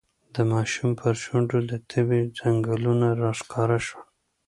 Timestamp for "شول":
3.85-4.05